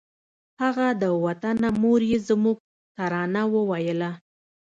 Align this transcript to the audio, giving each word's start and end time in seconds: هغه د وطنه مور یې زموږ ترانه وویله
هغه 0.61 0.87
د 1.01 1.03
وطنه 1.25 1.67
مور 1.81 2.01
یې 2.11 2.17
زموږ 2.27 2.57
ترانه 2.95 3.43
وویله 3.53 4.11